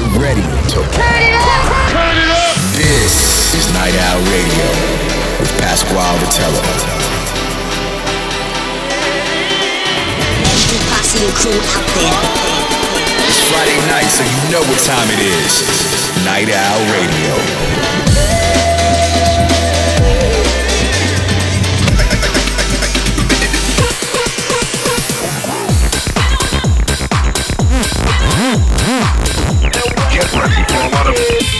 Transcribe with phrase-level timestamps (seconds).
[0.00, 1.92] get ready to turn it up.
[1.92, 2.56] Turn it up.
[2.72, 4.68] This is Night Owl Radio
[5.40, 6.62] with Pasquale Rotella.
[10.48, 12.20] Every posse and crew out there.
[13.28, 15.64] It's Friday night, so you know what time it is.
[16.24, 18.09] Night Owl Radio.
[30.20, 31.59] Ready for a lot of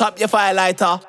[0.00, 1.07] Up your firelighter.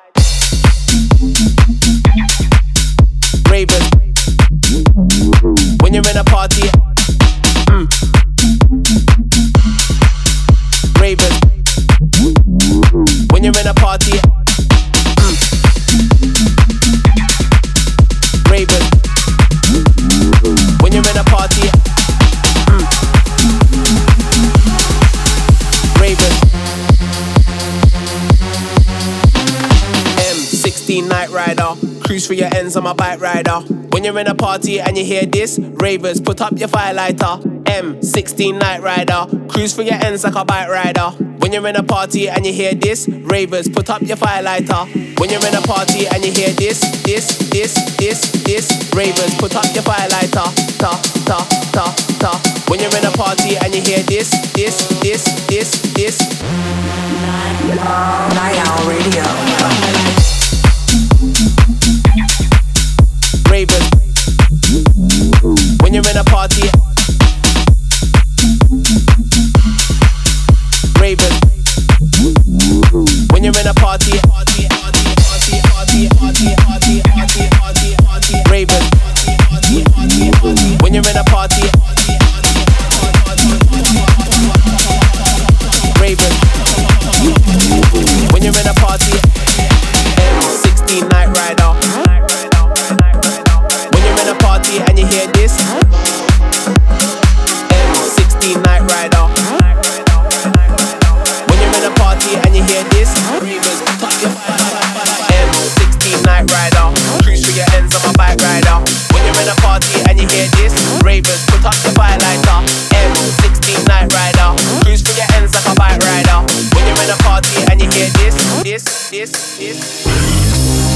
[32.76, 33.60] On my bike rider.
[33.90, 37.64] When you're in a party and you hear this, ravers, put up your firelighter.
[37.64, 39.26] M16 Night Rider.
[39.48, 41.10] Cruise for your ends like a bike rider.
[41.40, 44.86] When When you're in a party and you hear this, ravers, put up your firelighter.
[45.18, 49.56] When you're in a party and you hear this, this, this, this, this, ravers, put
[49.56, 50.46] up your firelighter.
[50.78, 52.40] Ta, ta, ta, ta.
[52.68, 56.20] When you're in a party and you hear this, this, this, this, this.
[57.66, 60.39] Night Owl Radio.
[63.66, 63.89] flavors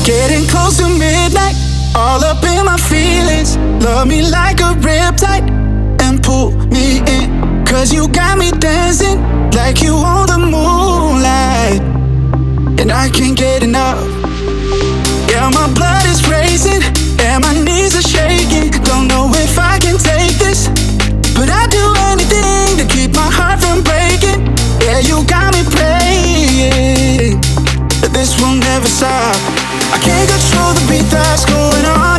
[0.04, 1.56] Getting close to midnight,
[1.96, 3.56] all up in my feelings.
[3.82, 5.48] Love me like a riptide
[6.02, 7.64] and pull me in.
[7.64, 9.18] Cause you got me dancing
[9.52, 11.80] like you on the moonlight.
[12.78, 14.04] And I can't get enough.
[15.30, 16.82] Yeah, my blood is racing
[17.20, 18.72] and my knees are shaking.
[18.84, 20.68] Don't know if I can take this,
[21.32, 24.52] but I'd do anything to keep my heart from breaking.
[24.84, 27.40] Yeah, you got me playing.
[28.02, 29.73] But this will never stop.
[29.94, 32.13] I can't control the beat that's going on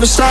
[0.00, 0.29] never stop.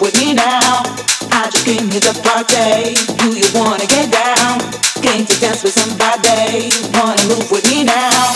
[0.00, 0.82] with me now.
[1.32, 2.94] I just came here to party.
[3.18, 4.60] Do you wanna get down?
[5.02, 6.70] Came to dance with somebody.
[6.94, 8.32] Wanna move with me now?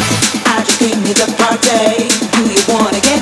[0.46, 2.08] I just came here to party.
[2.34, 3.22] Do you wanna get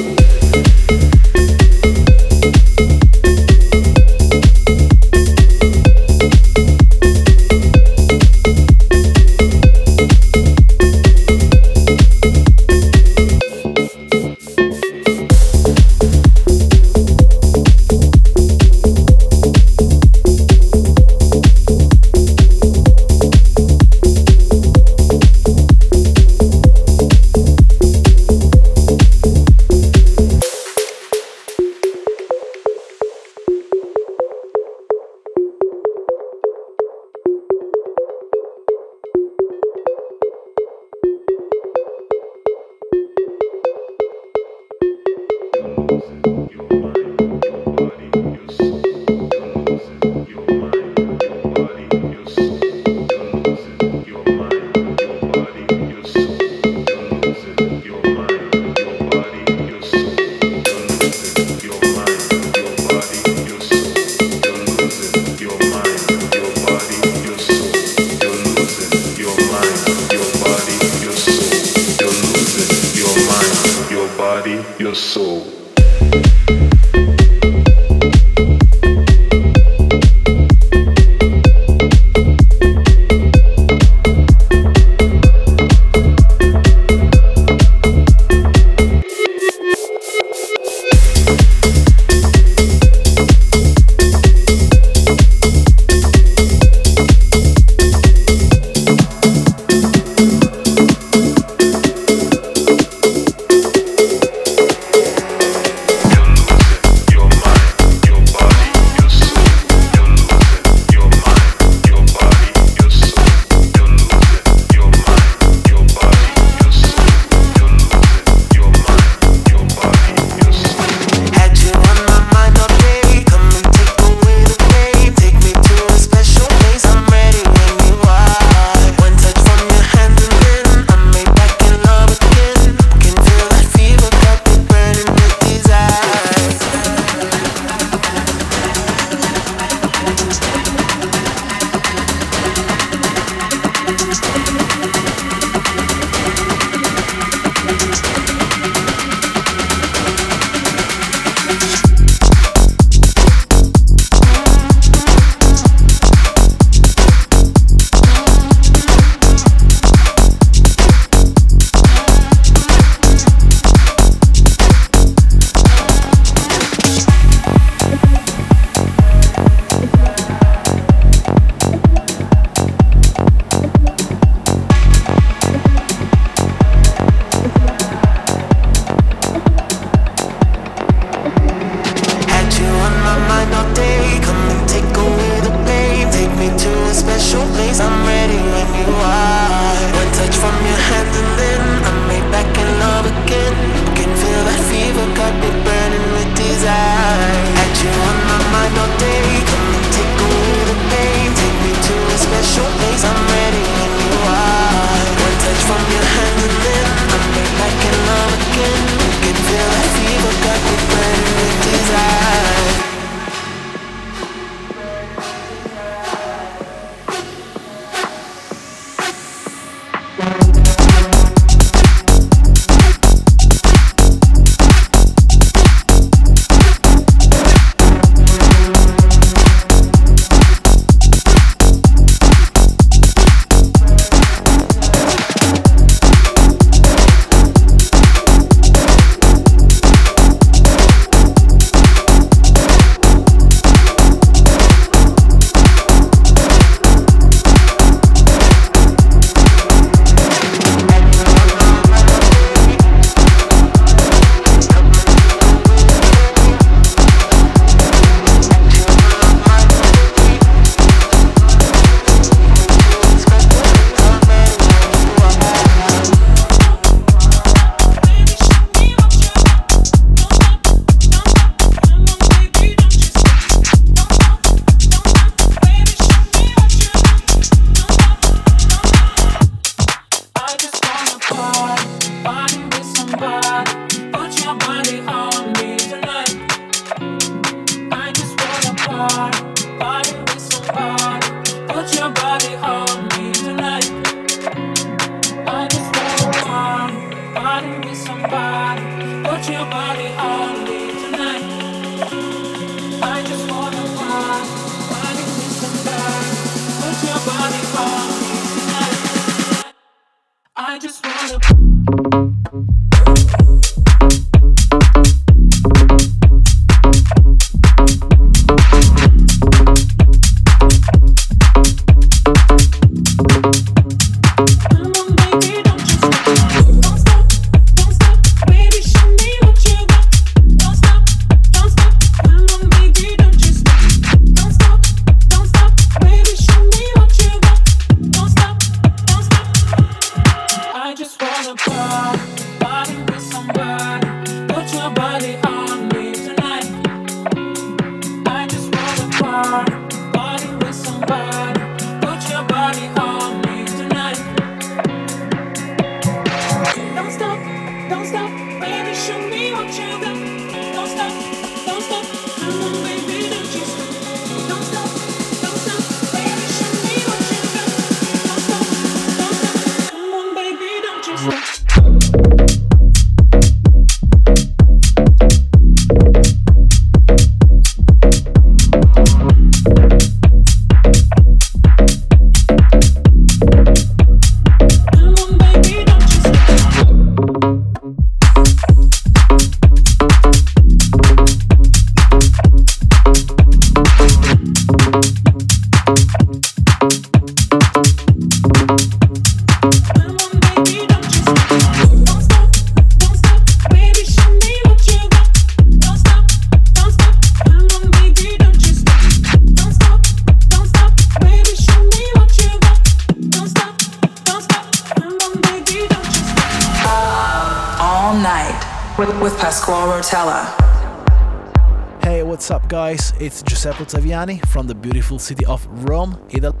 [425.21, 426.57] City of Rome, Italy,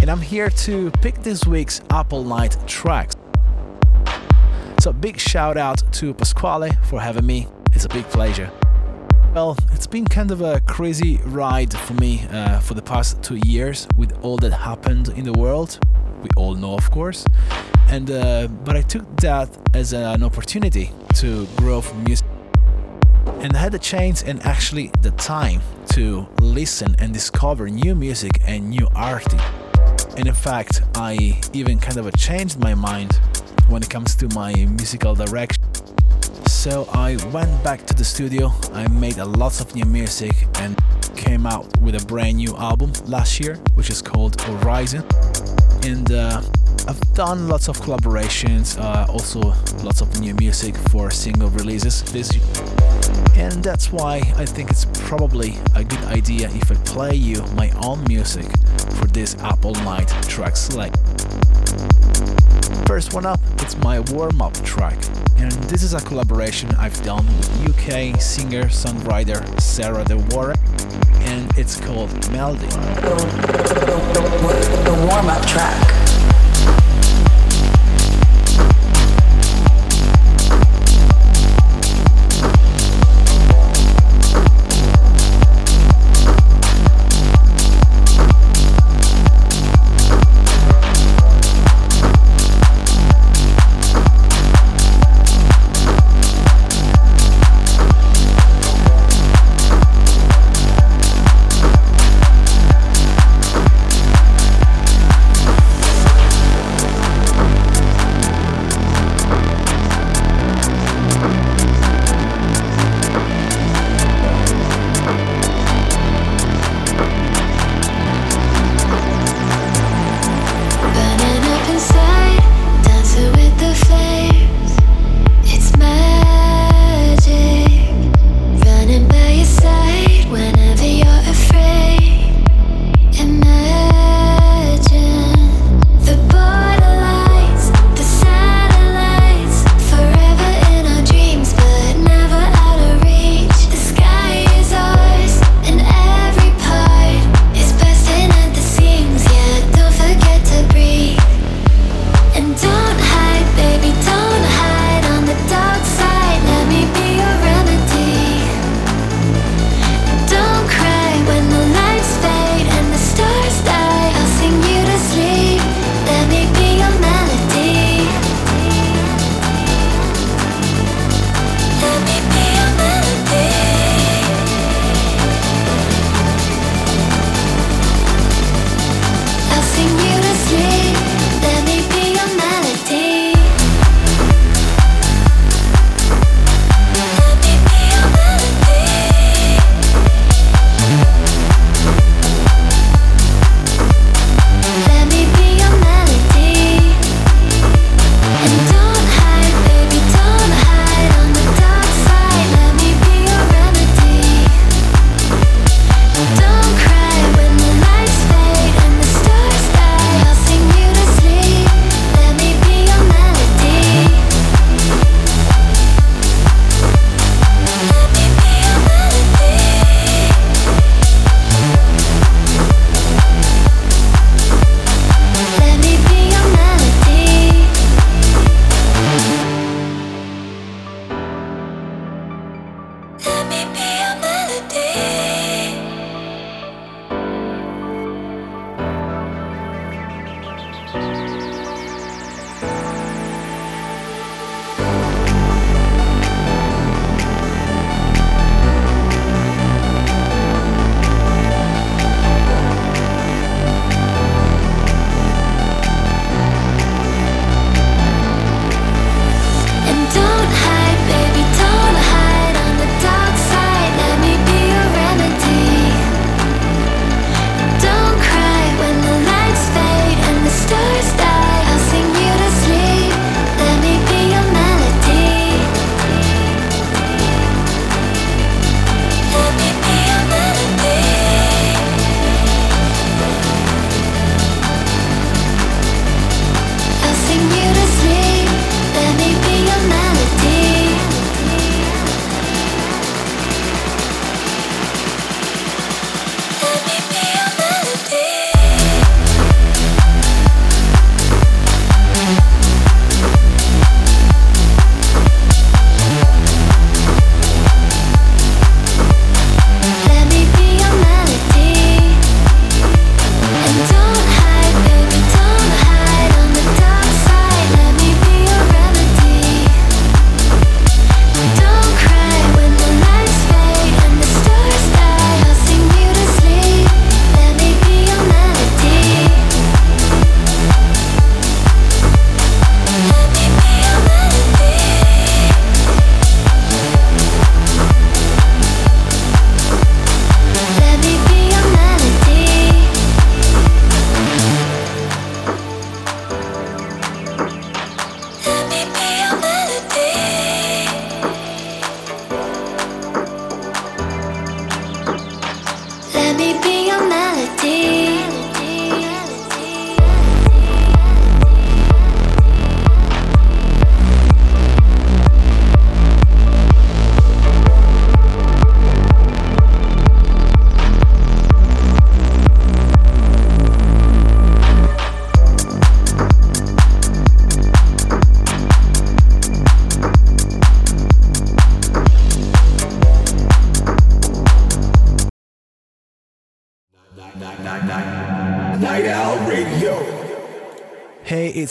[0.00, 3.16] and I'm here to pick this week's Up All Night tracks.
[4.80, 8.50] So, big shout out to Pasquale for having me, it's a big pleasure.
[9.34, 13.36] Well, it's been kind of a crazy ride for me uh, for the past two
[13.44, 15.78] years with all that happened in the world.
[16.22, 17.24] We all know, of course.
[17.88, 22.26] And uh, but I took that as an opportunity to grow from music
[23.40, 25.60] and I had the chance and actually the time
[25.98, 29.34] to listen and discover new music and new artists.
[30.16, 33.18] And in fact, I even kind of changed my mind
[33.68, 35.64] when it comes to my musical direction.
[36.46, 40.78] So I went back to the studio, I made a lots of new music and
[41.16, 45.02] came out with a brand new album last year, which is called Horizon.
[45.82, 46.42] And uh,
[46.86, 49.40] I've done lots of collaborations, uh, also
[49.82, 52.44] lots of new music for single releases this year
[53.36, 57.70] And that's why I think it's probably a good idea if I play you my
[57.82, 58.46] own music
[58.98, 60.96] for this Up All Night track select.
[62.86, 64.98] First one up, it's my warm up track,
[65.36, 70.58] and this is a collaboration I've done with UK singer songwriter Sarah De Warren,
[71.28, 72.66] and it's called Melody.
[72.66, 73.14] The,
[73.74, 76.07] the, the, the warm up track.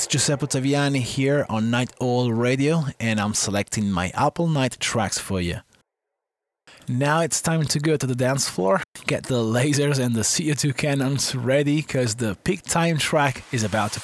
[0.10, 5.18] Giuseppe Ottaviani here on Night Owl Radio, and I'm selecting my Up All Night tracks
[5.18, 5.58] for you.
[6.88, 10.78] Now it's time to go to the dance floor, get the lasers and the CO2
[10.78, 14.02] cannons ready, because the peak time track is about to.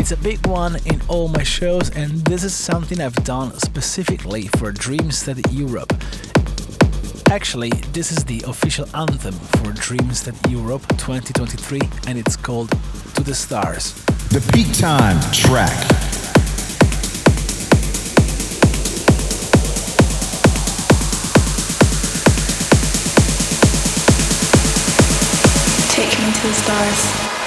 [0.00, 4.48] It's a big one in all my shows, and this is something I've done specifically
[4.58, 5.92] for Dreamstate Europe.
[7.30, 12.70] Actually, this is the official anthem for Dreamstate Europe 2023, and it's called
[13.14, 14.04] To the Stars.
[14.34, 15.70] The Peak Time track.
[25.88, 27.43] Take me to the stars.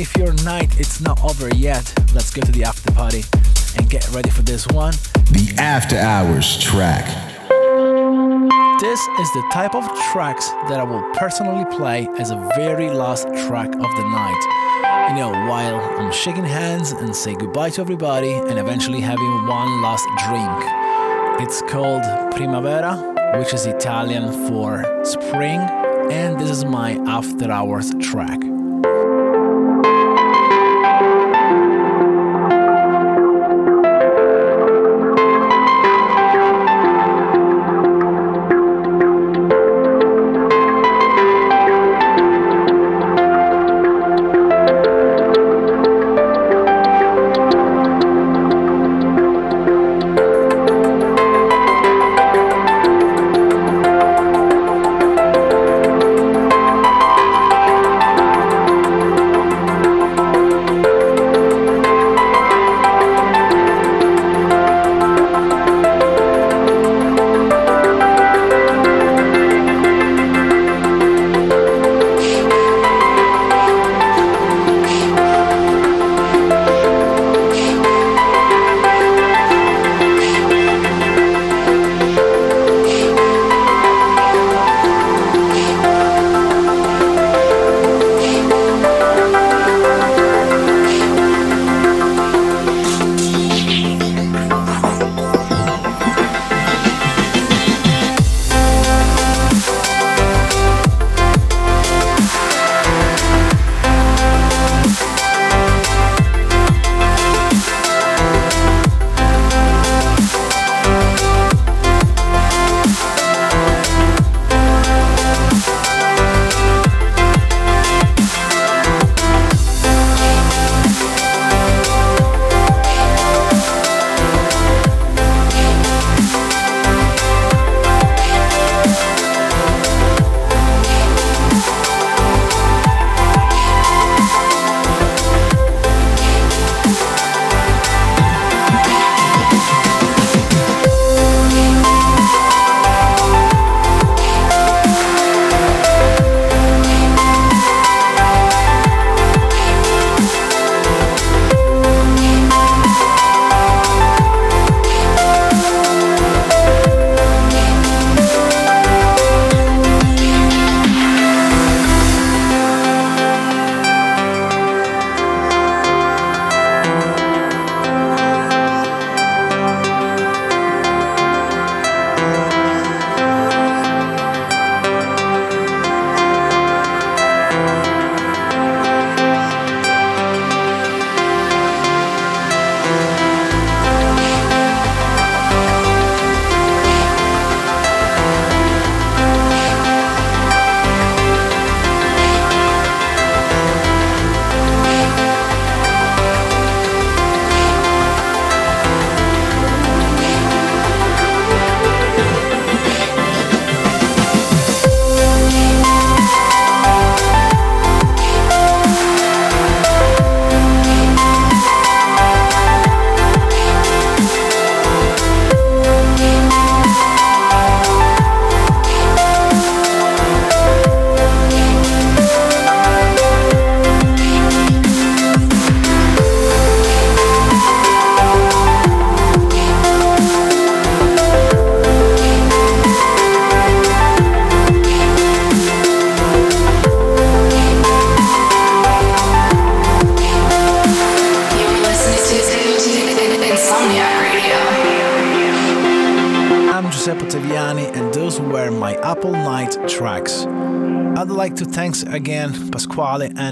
[0.00, 3.22] If your night it's not over yet, let's go to the after party
[3.76, 4.94] and get ready for this one.
[5.30, 7.04] The After Hours track.
[8.80, 13.28] This is the type of tracks that I will personally play as a very last
[13.46, 15.10] track of the night.
[15.10, 19.82] You know, while I'm shaking hands and say goodbye to everybody and eventually having one
[19.82, 21.46] last drink.
[21.46, 22.02] It's called
[22.32, 25.60] Primavera, which is Italian for spring,
[26.10, 28.40] and this is my after hours track.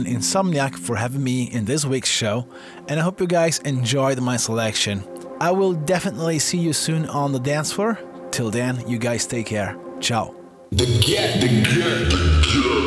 [0.09, 2.47] Insomniac, for having me in this week's show,
[2.89, 5.05] and I hope you guys enjoyed my selection.
[5.41, 7.99] I will definitely see you soon on the dance floor.
[8.31, 9.77] Till then, you guys take care.
[10.01, 10.35] Ciao.
[10.71, 12.79] The get, the get, the get.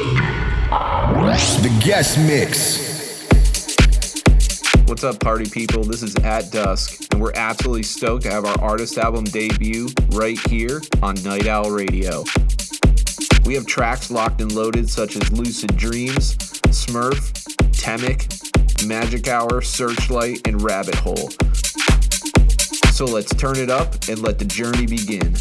[1.61, 2.91] The guest mix.
[4.88, 5.84] What's up, party people?
[5.84, 10.81] This is atDusk, and we're absolutely stoked to have our artist album debut right here
[11.02, 12.23] on Night Owl Radio.
[13.45, 16.35] We have tracks locked and loaded such as Lucid Dreams,
[16.68, 17.31] Smurf,
[17.73, 18.27] Temic,
[18.85, 21.30] Magic Hour, Searchlight, and Rabbit Hole.
[22.91, 25.35] So let's turn it up and let the journey begin.